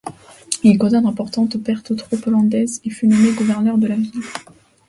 Il 0.63 0.79
causa 0.79 0.99
d'importantes 0.99 1.61
pertes 1.61 1.91
aux 1.91 1.95
troupes 1.95 2.25
hollandaises 2.25 2.81
et 2.83 2.89
fut 2.89 3.05
nommé 3.05 3.33
gouverneur 3.33 3.77
de 3.77 3.85
la 3.85 3.97
ville. 3.97 4.23